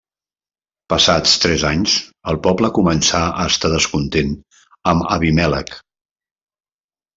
Passats 0.93 1.33
tres 1.43 1.65
anys, 1.69 1.97
el 2.33 2.39
poble 2.47 2.71
començà 2.79 3.21
a 3.43 3.47
estar 3.53 3.73
descontents 3.75 4.59
amb 4.95 5.09
Abimèlec. 5.19 5.79